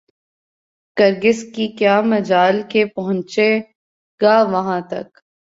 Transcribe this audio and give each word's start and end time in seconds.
کرگس 0.97 1.43
کی 1.55 1.67
کیا 1.77 1.99
مجال 2.03 2.61
کہ 2.69 2.85
پہنچے 2.95 3.49
گا 4.21 4.41
وہاں 4.43 4.79
تک 4.89 5.07